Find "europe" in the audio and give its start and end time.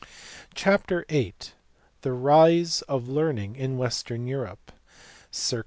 4.25-4.71